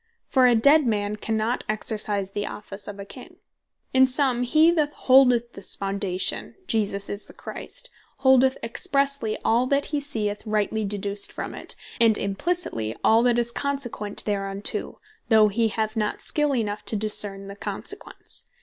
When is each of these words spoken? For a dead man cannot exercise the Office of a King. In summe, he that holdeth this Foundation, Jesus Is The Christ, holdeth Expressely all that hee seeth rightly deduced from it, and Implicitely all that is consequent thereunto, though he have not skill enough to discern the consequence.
For 0.27 0.47
a 0.47 0.55
dead 0.55 0.87
man 0.87 1.15
cannot 1.15 1.63
exercise 1.69 2.31
the 2.31 2.47
Office 2.47 2.87
of 2.87 2.97
a 2.99 3.05
King. 3.05 3.35
In 3.93 4.07
summe, 4.07 4.41
he 4.43 4.71
that 4.71 4.91
holdeth 4.93 5.53
this 5.53 5.75
Foundation, 5.75 6.55
Jesus 6.65 7.07
Is 7.07 7.25
The 7.27 7.33
Christ, 7.35 7.91
holdeth 8.17 8.57
Expressely 8.63 9.37
all 9.45 9.67
that 9.67 9.85
hee 9.93 9.99
seeth 9.99 10.41
rightly 10.43 10.85
deduced 10.85 11.31
from 11.31 11.53
it, 11.53 11.75
and 11.99 12.17
Implicitely 12.17 12.95
all 13.03 13.21
that 13.21 13.37
is 13.37 13.51
consequent 13.51 14.25
thereunto, 14.25 14.99
though 15.29 15.49
he 15.49 15.67
have 15.67 15.95
not 15.95 16.19
skill 16.23 16.55
enough 16.55 16.83
to 16.85 16.95
discern 16.95 17.45
the 17.45 17.55
consequence. 17.55 18.49